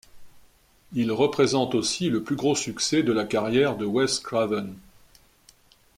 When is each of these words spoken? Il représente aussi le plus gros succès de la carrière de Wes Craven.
Il 0.93 1.11
représente 1.11 1.75
aussi 1.75 2.09
le 2.09 2.23
plus 2.23 2.35
gros 2.35 2.55
succès 2.55 3.03
de 3.03 3.11
la 3.11 3.23
carrière 3.23 3.77
de 3.77 3.85
Wes 3.85 4.19
Craven. 4.19 4.73